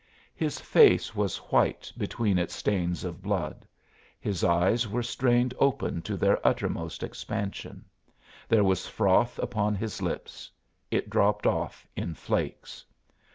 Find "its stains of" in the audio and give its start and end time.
2.39-3.21